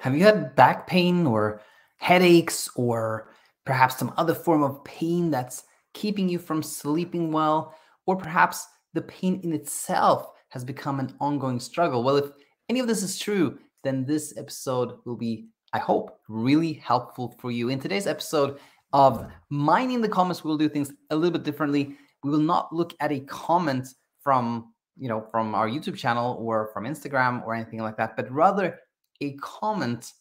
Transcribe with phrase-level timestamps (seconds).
[0.00, 1.60] Have you had back pain or
[1.96, 3.32] headaches or
[3.66, 7.74] perhaps some other form of pain that's keeping you from sleeping well?
[8.06, 12.04] Or perhaps the pain in itself has become an ongoing struggle?
[12.04, 12.30] Well, if
[12.68, 17.50] any of this is true, then this episode will be, I hope, really helpful for
[17.50, 17.68] you.
[17.68, 18.60] In today's episode
[18.92, 21.96] of Mining the Comments, we'll do things a little bit differently.
[22.22, 23.88] We will not look at a comment
[24.22, 28.28] from you know from our youtube channel or from instagram or anything like that but
[28.32, 28.80] rather
[29.20, 30.12] a comment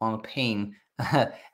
[0.00, 0.76] on pain.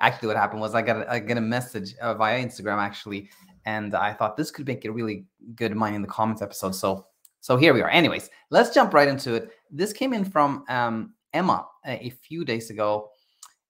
[0.01, 3.31] actually, what happened was I got a, I get a message uh, via Instagram actually,
[3.65, 6.75] and I thought this could make a really good Mining the Comments episode.
[6.75, 7.07] So
[7.41, 7.91] so here we are.
[7.91, 9.51] Anyways, let's jump right into it.
[9.71, 13.11] This came in from um, Emma a, a few days ago,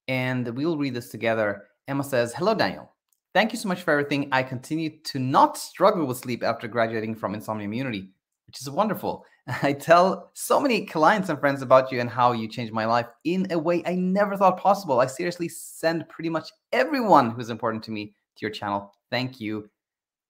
[0.09, 1.64] and we will read this together.
[1.87, 2.92] Emma says, "Hello, Daniel."
[3.34, 4.30] Thank you so much for everything.
[4.33, 8.11] I continue to not struggle with sleep after graduating from Insomnia Immunity
[8.48, 9.25] which is wonderful.
[9.62, 13.06] I tell so many clients and friends about you and how you changed my life
[13.25, 15.01] in a way I never thought possible.
[15.01, 18.92] I seriously send pretty much everyone who's important to me to your channel.
[19.11, 19.70] Thank you.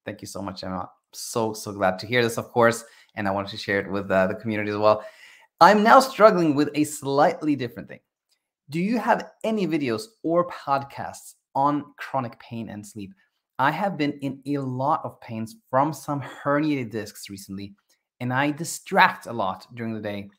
[0.05, 0.89] Thank you so much, Emma.
[1.11, 2.85] So, so glad to hear this, of course.
[3.15, 5.03] And I wanted to share it with uh, the community as well.
[5.59, 7.99] I'm now struggling with a slightly different thing.
[8.69, 13.13] Do you have any videos or podcasts on chronic pain and sleep?
[13.57, 17.73] I have been in a lot of pains from some herniated discs recently
[18.19, 20.29] and I distract a lot during the day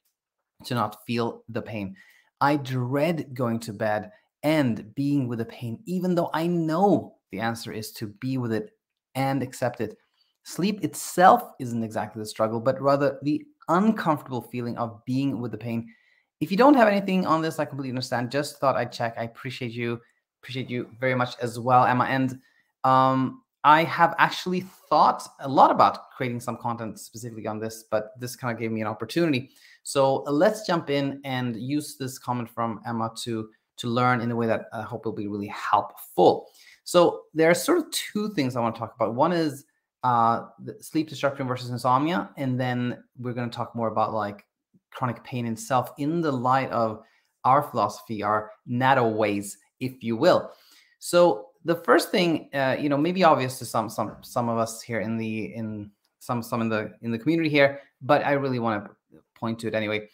[0.65, 1.97] to not feel the pain.
[2.41, 4.11] I dread going to bed
[4.43, 8.53] and being with the pain, even though I know the answer is to be with
[8.53, 8.71] it
[9.15, 9.97] and accept it.
[10.45, 15.59] Sleep itself isn't exactly the struggle, but rather the uncomfortable feeling of being with the
[15.59, 15.93] pain.
[16.41, 18.31] If you don't have anything on this, I completely understand.
[18.31, 19.15] Just thought I'd check.
[19.19, 20.01] I appreciate you.
[20.43, 22.05] Appreciate you very much as well, Emma.
[22.05, 22.39] And
[22.85, 28.19] um, I have actually thought a lot about creating some content specifically on this, but
[28.19, 29.51] this kind of gave me an opportunity.
[29.83, 34.31] So uh, let's jump in and use this comment from Emma to to learn in
[34.31, 36.49] a way that I hope will be really helpful.
[36.85, 39.15] So there are sort of two things I want to talk about.
[39.15, 39.65] One is
[40.05, 40.49] uh,
[40.81, 44.45] sleep disruption versus insomnia, and then we're going to talk more about like
[44.91, 47.03] chronic pain itself in the light of
[47.45, 50.51] our philosophy, our Natto ways, if you will.
[50.99, 54.81] So the first thing, uh, you know, maybe obvious to some some some of us
[54.81, 58.59] here in the in some some in the in the community here, but I really
[58.59, 60.09] want to point to it anyway.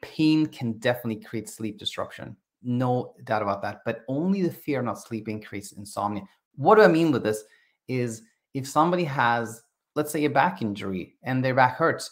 [0.00, 3.80] Pain can definitely create sleep disruption, no doubt about that.
[3.84, 6.22] But only the fear of not sleeping creates insomnia.
[6.56, 7.44] What do I mean with this?
[7.88, 8.22] Is
[8.54, 9.62] if somebody has,
[9.94, 12.10] let's say, a back injury and their back hurts,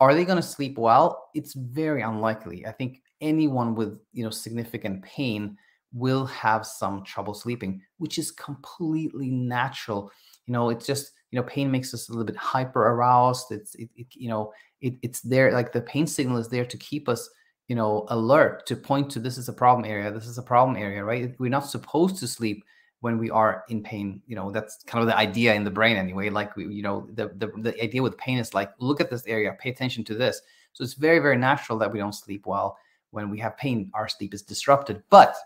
[0.00, 1.28] are they going to sleep well?
[1.34, 2.66] It's very unlikely.
[2.66, 5.56] I think anyone with you know significant pain
[5.92, 10.10] will have some trouble sleeping, which is completely natural.
[10.46, 13.50] You know, it's just you know pain makes us a little bit hyper aroused.
[13.50, 16.76] It's it, it you know it, it's there like the pain signal is there to
[16.76, 17.28] keep us
[17.68, 20.10] you know alert to point to this is a problem area.
[20.10, 21.34] This is a problem area, right?
[21.38, 22.64] We're not supposed to sleep
[23.00, 25.96] when we are in pain you know that's kind of the idea in the brain
[25.96, 29.10] anyway like we, you know the, the the idea with pain is like look at
[29.10, 30.40] this area pay attention to this
[30.72, 32.76] so it's very very natural that we don't sleep well
[33.10, 35.36] when we have pain our sleep is disrupted but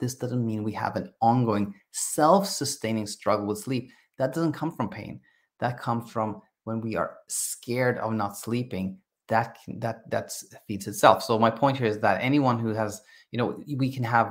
[0.00, 3.90] this doesn't mean we have an ongoing self-sustaining struggle with sleep.
[4.18, 5.20] That doesn't come from pain.
[5.60, 8.98] That comes from when we are scared of not sleeping.
[9.28, 10.32] That that that
[10.68, 11.22] feeds itself.
[11.22, 13.00] So my point here is that anyone who has,
[13.30, 14.26] you know, we can have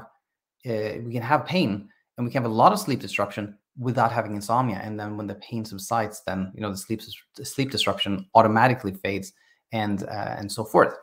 [0.67, 4.11] uh, we can have pain and we can have a lot of sleep disruption without
[4.11, 4.79] having insomnia.
[4.83, 7.01] And then when the pain subsides, then you know the sleep
[7.35, 9.33] the sleep disruption automatically fades
[9.71, 10.95] and uh, and so forth.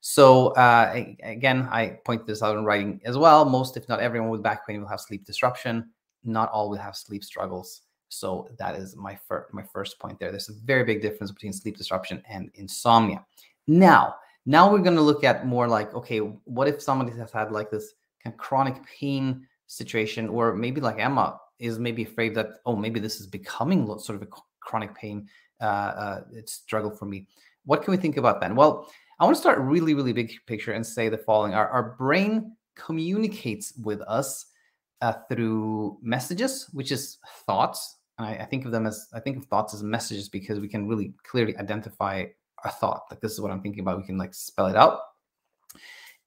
[0.00, 3.44] So uh, again, I point this out in writing as well.
[3.44, 5.90] Most, if not everyone with back pain will have sleep disruption.
[6.24, 7.82] Not all will have sleep struggles.
[8.08, 10.30] So that is my first my first point there.
[10.30, 13.24] There's a very big difference between sleep disruption and insomnia.
[13.66, 14.16] Now,
[14.46, 17.70] now we're going to look at more like, okay, what if somebody has had like
[17.70, 22.74] this kind of chronic pain situation, or maybe like Emma is maybe afraid that, oh,
[22.74, 24.28] maybe this is becoming sort of a
[24.60, 25.28] chronic pain
[25.60, 27.26] uh, uh, struggle for me.
[27.64, 28.56] What can we think about then?
[28.56, 28.90] Well,
[29.20, 32.56] I want to start really, really big picture and say the following: Our, our brain
[32.74, 34.46] communicates with us
[35.02, 37.98] uh, through messages, which is thoughts.
[38.18, 40.68] And I, I, think of them as I think of thoughts as messages because we
[40.68, 42.24] can really clearly identify
[42.64, 43.02] a thought.
[43.10, 43.98] Like this is what I'm thinking about.
[43.98, 45.00] We can like spell it out.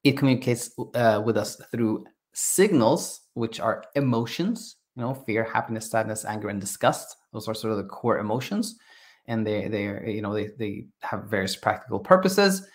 [0.03, 4.77] It communicates uh, with us through signals, which are emotions.
[4.95, 7.15] You know, fear, happiness, sadness, anger, and disgust.
[7.31, 8.77] Those are sort of the core emotions,
[9.25, 12.67] and they they are you know they they have various practical purposes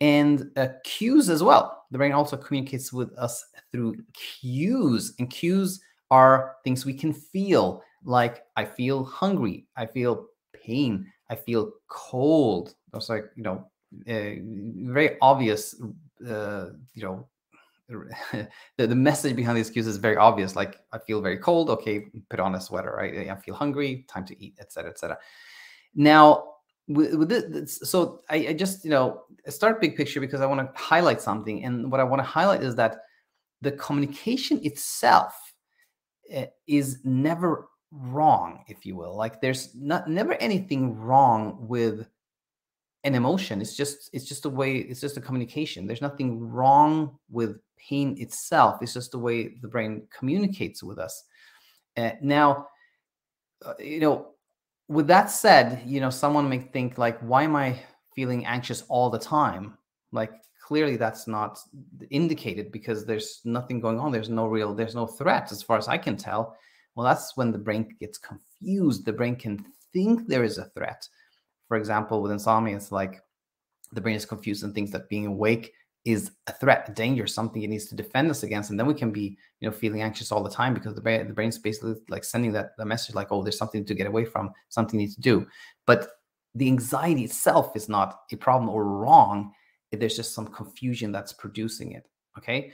[0.00, 1.84] and uh, cues as well.
[1.90, 7.82] The brain also communicates with us through cues, and cues are things we can feel,
[8.04, 12.74] like I feel hungry, I feel pain, I feel cold.
[12.92, 13.70] Those are you know
[14.08, 14.40] uh,
[14.90, 15.74] very obvious,
[16.28, 17.28] uh, you know,
[18.76, 20.56] the, the message behind the cues is very obvious.
[20.56, 21.70] Like I feel very cold.
[21.70, 22.94] Okay, put on a sweater.
[22.96, 23.30] Right.
[23.30, 24.04] I feel hungry.
[24.08, 25.18] Time to eat, etc., etc.
[25.94, 26.55] Now,
[26.88, 30.60] with, with this, so I, I just you know start big picture because I want
[30.60, 32.98] to highlight something, and what I want to highlight is that
[33.62, 35.34] the communication itself
[36.30, 39.16] eh, is never wrong, if you will.
[39.16, 42.06] Like there's not never anything wrong with
[43.04, 43.60] an emotion.
[43.60, 44.78] It's just it's just a way.
[44.78, 45.86] It's just a communication.
[45.86, 48.82] There's nothing wrong with pain itself.
[48.82, 51.24] It's just the way the brain communicates with us.
[51.96, 52.66] Uh, now,
[53.64, 54.28] uh, you know,
[54.88, 57.78] with that said, you know, someone may think like, why am I
[58.14, 59.76] feeling anxious all the time?
[60.12, 60.32] Like
[60.64, 61.58] clearly that's not
[62.10, 64.12] indicated because there's nothing going on.
[64.12, 66.56] There's no real, there's no threat as far as I can tell.
[66.94, 69.04] Well, that's when the brain gets confused.
[69.04, 71.06] The brain can think there is a threat.
[71.68, 73.20] For example, with insomnia, it's like
[73.92, 75.72] the brain is confused and thinks that being awake
[76.06, 78.70] is a threat, a danger, something it needs to defend us against.
[78.70, 81.26] And then we can be, you know, feeling anxious all the time because the brain,
[81.26, 84.24] the brain's basically like sending that the message like, oh, there's something to get away
[84.24, 85.46] from, something you need to do.
[85.84, 86.08] But
[86.54, 89.52] the anxiety itself is not a problem or wrong.
[89.90, 92.06] There's just some confusion that's producing it.
[92.38, 92.72] Okay.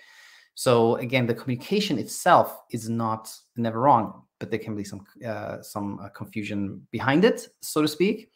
[0.55, 5.63] So again, the communication itself is not never wrong, but there can be some uh,
[5.63, 8.29] some uh, confusion behind it, so to speak.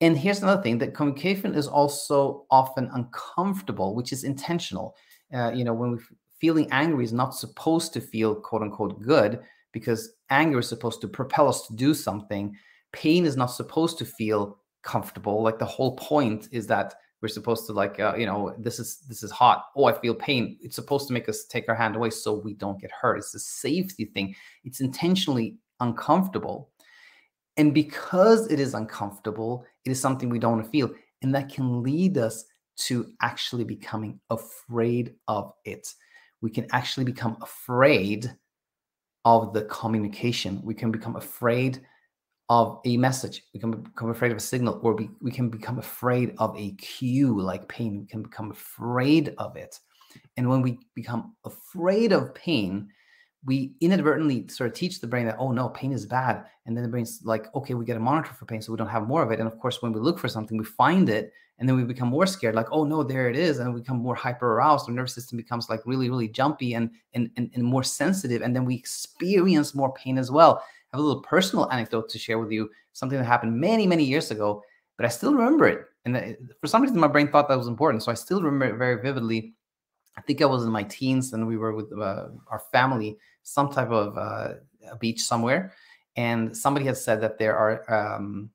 [0.00, 4.96] And here's another thing that communication is also often uncomfortable, which is intentional.
[5.32, 6.02] Uh, you know, when we're
[6.40, 9.40] feeling angry is not supposed to feel quote unquote good
[9.72, 12.54] because anger is supposed to propel us to do something.
[12.92, 15.42] Pain is not supposed to feel comfortable.
[15.42, 16.94] Like the whole point is that
[17.24, 20.14] we're supposed to like uh, you know this is this is hot oh i feel
[20.14, 23.16] pain it's supposed to make us take our hand away so we don't get hurt
[23.16, 26.68] it's a safety thing it's intentionally uncomfortable
[27.56, 30.90] and because it is uncomfortable, it is something we don't want to feel.
[31.22, 32.44] And that can lead us
[32.76, 35.88] to actually becoming afraid of it.
[36.40, 38.34] We can actually become afraid
[39.24, 40.60] of the communication.
[40.64, 41.80] We can become afraid
[42.48, 43.44] of a message.
[43.54, 46.72] We can become afraid of a signal, or we, we can become afraid of a
[46.72, 48.00] cue like pain.
[48.00, 49.78] We can become afraid of it.
[50.36, 52.88] And when we become afraid of pain,
[53.46, 56.82] we inadvertently sort of teach the brain that oh no pain is bad and then
[56.82, 59.22] the brain's like okay we get a monitor for pain so we don't have more
[59.22, 61.76] of it and of course when we look for something we find it and then
[61.76, 64.54] we become more scared like oh no there it is and we become more hyper
[64.54, 68.42] aroused our nervous system becomes like really really jumpy and, and and, and more sensitive
[68.42, 70.62] and then we experience more pain as well.
[70.92, 74.04] I have a little personal anecdote to share with you something that happened many many
[74.04, 74.62] years ago
[74.96, 76.22] but i still remember it and uh,
[76.60, 79.02] for some reason my brain thought that was important so i still remember it very
[79.02, 79.54] vividly
[80.16, 83.70] I think I was in my teens and we were with uh, our family, some
[83.70, 84.54] type of uh,
[84.90, 85.72] a beach somewhere.
[86.16, 88.50] And somebody had said that there are, um,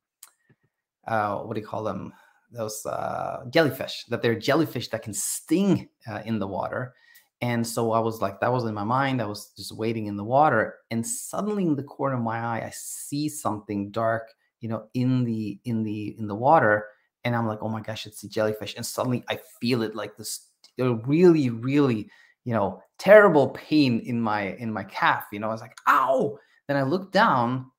[1.06, 2.13] uh, what do you call them?
[2.51, 6.95] Those uh, jellyfish, that there are jellyfish that can sting uh, in the water.
[7.41, 9.21] And so I was like, that was in my mind.
[9.21, 10.77] I was just waiting in the water.
[10.91, 15.23] And suddenly in the corner of my eye, I see something dark, you know, in
[15.23, 16.88] the, in the, in the water.
[17.23, 18.75] And I'm like, oh my gosh, it's a jellyfish.
[18.75, 20.47] And suddenly I feel it like this
[20.79, 22.09] a really, really,
[22.45, 25.25] you know, terrible pain in my in my calf.
[25.31, 26.37] You know, I was like, ow.
[26.67, 27.71] Then I look down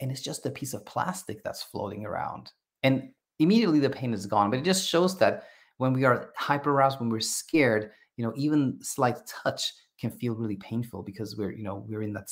[0.00, 2.50] and it's just a piece of plastic that's floating around.
[2.82, 4.50] And immediately the pain is gone.
[4.50, 5.44] But it just shows that
[5.78, 10.34] when we are hyper aroused, when we're scared, you know, even slight touch can feel
[10.34, 12.28] really painful because we're, you know, we're in that,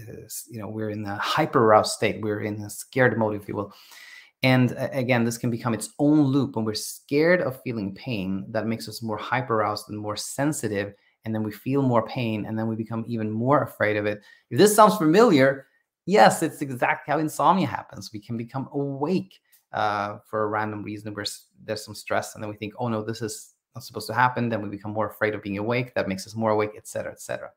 [0.00, 2.20] uh, you know, we're in a hyper aroused state.
[2.22, 3.72] We're in a scared mode, if you will.
[4.42, 8.66] And again, this can become its own loop when we're scared of feeling pain that
[8.66, 10.94] makes us more hyper aroused and more sensitive.
[11.24, 14.22] And then we feel more pain and then we become even more afraid of it.
[14.50, 15.66] If this sounds familiar,
[16.06, 18.10] yes, it's exactly how insomnia happens.
[18.12, 19.40] We can become awake
[19.72, 21.26] uh, for a random reason where
[21.64, 24.48] there's some stress and then we think, oh no, this is not supposed to happen.
[24.48, 25.94] Then we become more afraid of being awake.
[25.94, 27.50] That makes us more awake, etc., etc.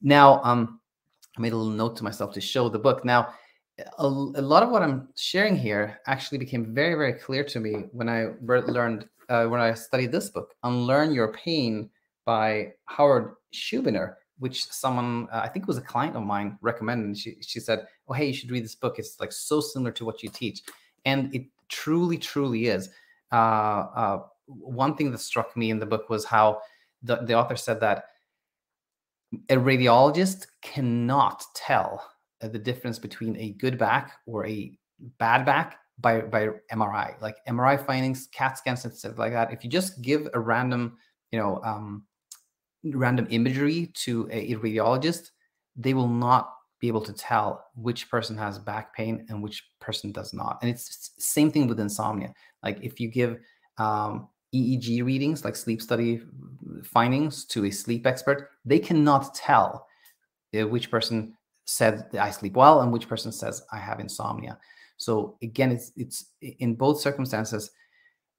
[0.00, 0.80] Now, um,
[1.36, 3.04] I made a little note to myself to show the book.
[3.04, 3.34] Now,
[3.78, 7.84] a, a, lot of what I'm sharing here actually became very, very clear to me
[7.92, 11.90] when I learned, uh, when I studied this book, Unlearn Your Pain
[12.24, 17.18] by Howard Schubiner, which someone, uh, I think was a client of mine, recommended.
[17.18, 18.98] She, she said, Oh, hey, you should read this book.
[18.98, 20.62] It's like so similar to what you teach.
[21.04, 22.90] And it truly, truly is.
[23.32, 26.60] Uh, uh one thing that struck me in the book was how
[27.02, 28.04] the, the author said that
[29.50, 32.00] a radiologist cannot tell
[32.40, 34.76] the difference between a good back or a
[35.18, 39.52] bad back by by MRI, like MRI findings, CAT scans, and stuff like that.
[39.52, 40.98] If you just give a random,
[41.32, 42.04] you know, um,
[42.84, 45.30] random imagery to a, a radiologist,
[45.76, 50.12] they will not be able to tell which person has back pain and which person
[50.12, 50.58] does not.
[50.60, 52.34] And it's same thing with insomnia.
[52.62, 53.38] Like if you give
[53.78, 56.22] um, EEG readings, like sleep study
[56.84, 59.86] findings, to a sleep expert, they cannot tell
[60.58, 61.34] uh, which person
[61.66, 64.58] said I sleep well and which person says I have insomnia.
[64.96, 67.70] So again, it's it's in both circumstances,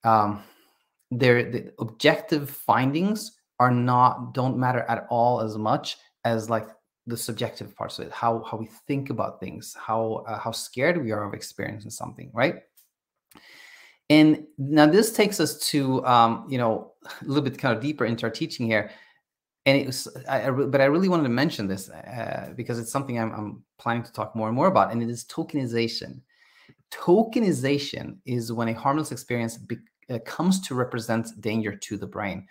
[0.04, 0.42] um,
[1.12, 6.68] there the objective findings are not don't matter at all as much as like
[7.06, 11.02] the subjective parts of it, how how we think about things, how uh, how scared
[11.02, 12.64] we are of experiencing something, right?
[14.10, 18.06] And now this takes us to um, you know a little bit kind of deeper
[18.06, 18.90] into our teaching here
[19.68, 22.92] and it was I, I, but i really wanted to mention this uh, because it's
[22.92, 26.22] something I'm, I'm, planning to talk more and more about and it is tokenization.
[26.90, 29.78] Tokenization is when a harmless experience be,
[30.10, 32.48] uh, comes to represent danger to the brain.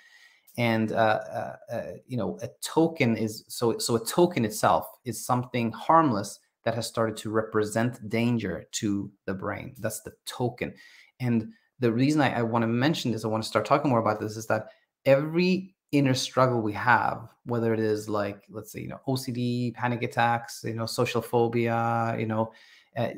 [0.57, 5.27] And uh, uh, uh, you know a token is so so a token itself is
[5.27, 9.75] something harmless that has started to represent danger to the brain.
[9.79, 10.75] That's the token.
[11.19, 11.49] And
[11.81, 14.21] the reason I, I want to mention this i want to start talking more about
[14.21, 14.69] this is that
[15.05, 20.03] every inner struggle we have, whether it is like, let's say, you know, OCD, panic
[20.03, 22.53] attacks, you know, social phobia, you know,
[22.97, 23.11] uh,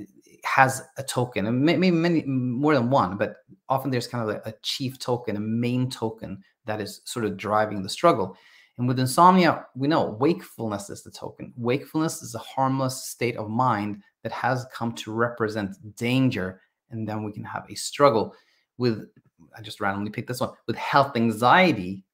[0.44, 3.36] has a token, and maybe many more than one, but
[3.68, 7.36] often there's kind of a, a chief token, a main token that is sort of
[7.36, 8.36] driving the struggle.
[8.78, 11.52] And with insomnia, we know wakefulness is the token.
[11.56, 17.24] Wakefulness is a harmless state of mind that has come to represent danger, and then
[17.24, 18.34] we can have a struggle.
[18.78, 19.08] With
[19.56, 20.50] I just randomly picked this one.
[20.66, 22.04] With health anxiety,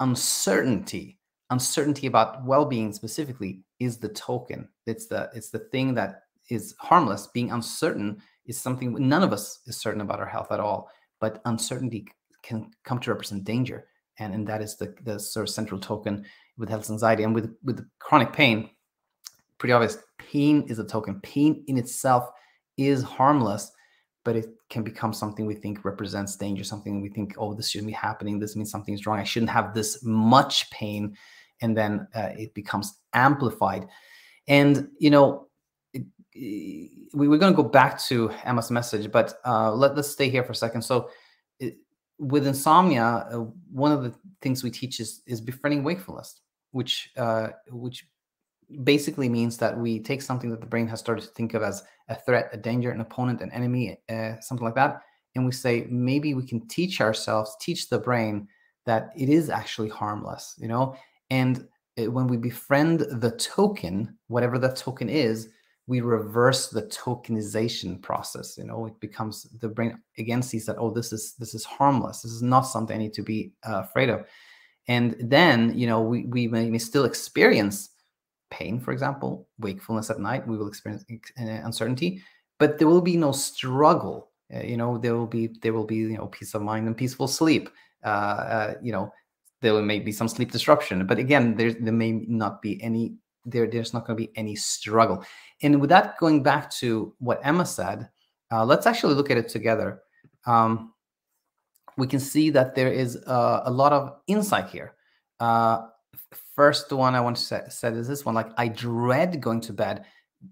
[0.00, 1.18] uncertainty
[1.50, 4.68] uncertainty about well-being specifically is the token.
[4.86, 7.26] It's the it's the thing that is harmless.
[7.28, 10.90] Being uncertain is something none of us is certain about our health at all
[11.20, 12.06] but uncertainty
[12.42, 13.86] can come to represent danger.
[14.18, 16.24] And and that is the the sort of central token
[16.56, 17.22] with health anxiety.
[17.22, 18.70] And with with chronic pain
[19.58, 21.20] pretty obvious pain is a token.
[21.20, 22.30] Pain in itself
[22.78, 23.70] is harmless
[24.24, 27.86] but it can become something we think represents danger, something we think, oh, this shouldn't
[27.86, 28.38] be happening.
[28.38, 29.18] This means something's wrong.
[29.18, 31.16] I shouldn't have this much pain.
[31.62, 33.86] And then uh, it becomes amplified.
[34.46, 35.48] And, you know,
[35.92, 40.28] it, we, we're going to go back to Emma's message, but uh, let, let's stay
[40.28, 40.82] here for a second.
[40.82, 41.10] So,
[41.58, 41.76] it,
[42.18, 47.48] with insomnia, uh, one of the things we teach is, is befriending wakefulness, which uh,
[47.70, 48.06] which
[48.84, 51.82] basically means that we take something that the brain has started to think of as
[52.08, 55.02] a threat, a danger, an opponent, an enemy, uh, something like that,
[55.34, 58.48] and we say maybe we can teach ourselves, teach the brain
[58.86, 60.96] that it is actually harmless, you know.
[61.30, 65.48] And it, when we befriend the token, whatever that token is,
[65.86, 68.56] we reverse the tokenization process.
[68.56, 72.22] You know, it becomes the brain again sees that oh, this is this is harmless.
[72.22, 74.26] This is not something I need to be uh, afraid of.
[74.88, 77.90] And then you know we we may, may still experience
[78.50, 82.22] pain, for example, wakefulness at night, we will experience uh, uncertainty,
[82.58, 84.30] but there will be no struggle.
[84.54, 86.96] Uh, you know, there will be there will be you know peace of mind and
[86.96, 87.70] peaceful sleep.
[88.04, 89.12] Uh, uh, you know,
[89.62, 93.14] there may be some sleep disruption, but again, there there may not be any
[93.44, 93.66] there.
[93.66, 95.24] There's not going to be any struggle.
[95.62, 98.08] And with that, going back to what Emma said,
[98.52, 100.00] uh, let's actually look at it together.
[100.46, 100.92] Um,
[101.96, 104.94] we can see that there is uh, a lot of insight here.
[106.60, 109.72] First one I want to say, say is this one like, I dread going to
[109.72, 110.04] bed.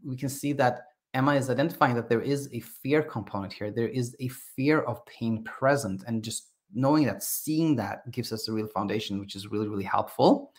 [0.03, 3.71] We can see that Emma is identifying that there is a fear component here.
[3.71, 6.05] There is a fear of pain present.
[6.07, 9.85] And just knowing that, seeing that gives us a real foundation, which is really, really
[9.85, 10.53] helpful.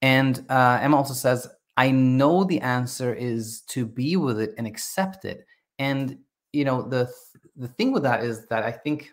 [0.00, 4.66] And uh, Emma also says, I know the answer is to be with it and
[4.66, 5.44] accept it.
[5.78, 6.20] And
[6.54, 7.12] you know the
[7.56, 9.10] the thing with that is that I think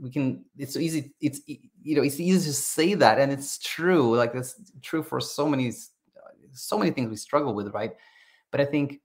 [0.00, 4.16] we can it's easy it's you know it's easy to say that and it's true
[4.16, 5.72] like that's true for so many
[6.52, 7.92] so many things we struggle with right?
[8.50, 9.00] But i think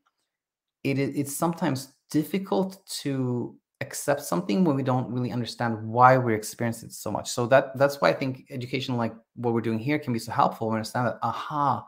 [0.83, 6.89] it it's sometimes difficult to accept something when we don't really understand why we're experiencing
[6.89, 7.29] so much.
[7.29, 10.31] So that that's why i think education like what we're doing here can be so
[10.31, 10.69] helpful.
[10.69, 11.85] We understand that aha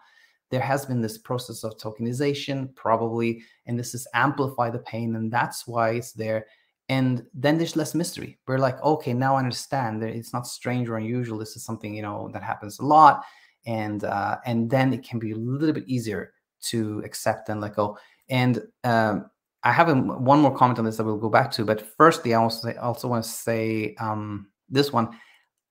[0.52, 5.32] there has been this process of tokenization probably and this has amplified the pain and
[5.32, 6.46] that's why it's there
[6.92, 8.38] and then there's less mystery.
[8.46, 11.38] We're like okay now i understand that it's not strange or unusual.
[11.40, 13.24] This is something you know that happens a lot.
[13.66, 16.34] And uh, and then it can be a little bit easier
[16.70, 17.98] to accept and let go.
[18.30, 19.30] And um,
[19.64, 22.34] i have a, one more comment on this that we'll go back to but firstly
[22.34, 25.08] i also, say, also want to say um, this one.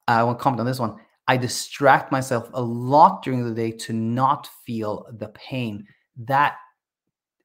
[0.09, 0.97] I want to comment on this one.
[1.29, 5.87] I distract myself a lot during the day to not feel the pain.
[6.17, 6.57] That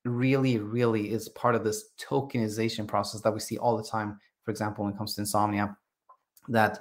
[0.05, 4.19] really, really is part of this tokenization process that we see all the time.
[4.43, 5.75] For example, when it comes to insomnia,
[6.49, 6.79] that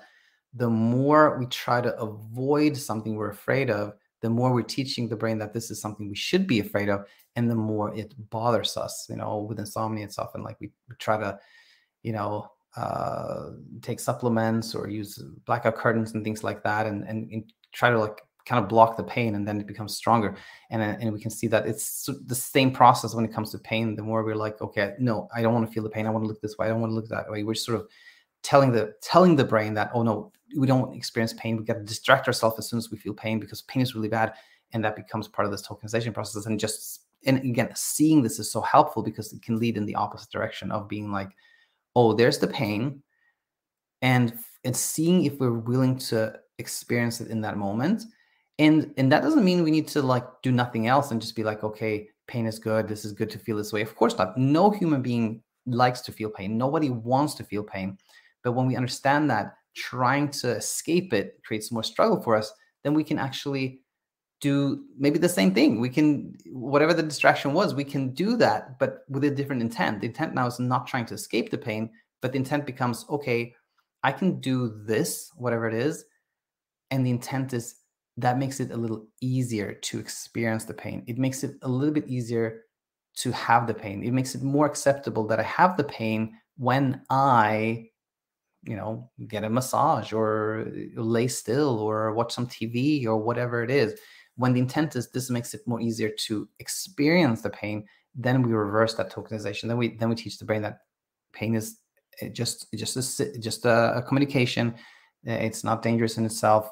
[0.52, 5.16] the more we try to avoid something we're afraid of, the more we're teaching the
[5.16, 8.76] brain that this is something we should be afraid of, and the more it bothers
[8.76, 9.06] us.
[9.10, 11.38] You know, with insomnia, it's And like we, we try to,
[12.02, 13.50] you know, uh,
[13.82, 17.98] take supplements or use blackout curtains and things like that, and, and, and try to
[17.98, 20.36] like kind of block the pain, and then it becomes stronger.
[20.70, 23.58] And uh, and we can see that it's the same process when it comes to
[23.58, 23.96] pain.
[23.96, 26.06] The more we're like, okay, no, I don't want to feel the pain.
[26.06, 26.66] I want to look this way.
[26.66, 27.42] I don't want to look that way.
[27.42, 27.88] We're sort of
[28.42, 31.56] telling the telling the brain that, oh no, we don't experience pain.
[31.56, 34.08] We got to distract ourselves as soon as we feel pain because pain is really
[34.08, 34.34] bad,
[34.72, 36.46] and that becomes part of this tokenization process.
[36.46, 39.94] And just and again, seeing this is so helpful because it can lead in the
[39.94, 41.30] opposite direction of being like,
[41.96, 43.02] oh, there's the pain,
[44.02, 44.34] and
[44.64, 48.04] and seeing if we're willing to experience it in that moment.
[48.58, 51.42] And and that doesn't mean we need to like do nothing else and just be
[51.42, 52.88] like, okay, pain is good.
[52.88, 53.82] This is good to feel this way.
[53.82, 54.38] Of course not.
[54.38, 56.56] No human being likes to feel pain.
[56.56, 57.98] Nobody wants to feel pain.
[58.42, 62.52] But when we understand that trying to escape it creates more struggle for us,
[62.84, 63.80] then we can actually
[64.40, 65.80] do maybe the same thing.
[65.80, 70.00] We can, whatever the distraction was, we can do that, but with a different intent.
[70.00, 73.54] The intent now is not trying to escape the pain, but the intent becomes, okay,
[74.02, 76.04] I can do this, whatever it is.
[76.90, 77.76] And the intent is
[78.16, 81.04] that makes it a little easier to experience the pain.
[81.06, 82.62] It makes it a little bit easier
[83.16, 84.02] to have the pain.
[84.02, 87.88] It makes it more acceptable that I have the pain when I,
[88.62, 93.70] you know, get a massage or lay still or watch some TV or whatever it
[93.70, 93.98] is
[94.36, 98.52] when the intent is this makes it more easier to experience the pain, then we
[98.52, 99.68] reverse that tokenization.
[99.68, 100.80] Then we then we teach the brain that
[101.32, 101.78] pain is
[102.20, 104.74] eh, just just a, just a, a communication.
[105.26, 106.68] Eh, it's not dangerous in itself,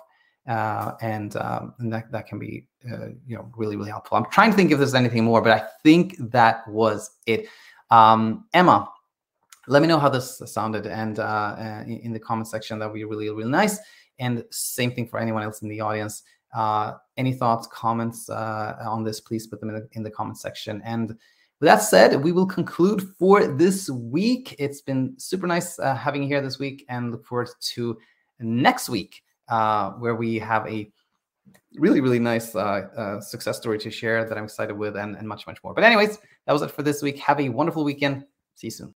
[0.46, 4.16] uh, and um, and that that can be uh, you know really really helpful.
[4.16, 7.46] I'm trying to think if there's anything more, but I think that was it.
[7.90, 8.88] Um, Emma,
[9.68, 12.94] let me know how this sounded, and uh, uh in the comment section that would
[12.94, 13.78] be really really nice.
[14.18, 16.22] And same thing for anyone else in the audience.
[16.54, 20.36] Uh, any thoughts, comments uh, on this, please put them in the, in the comment
[20.36, 20.82] section.
[20.84, 21.18] And with
[21.68, 24.54] that said, we will conclude for this week.
[24.58, 27.96] It's been super nice having you here this week and look forward to
[28.38, 30.90] next week uh, where we have a
[31.76, 35.26] really, really nice uh, uh, success story to share that I'm excited with and, and
[35.26, 35.74] much, much more.
[35.74, 37.18] But anyways, that was it for this week.
[37.20, 38.24] Have a wonderful weekend.
[38.54, 38.90] See you soon.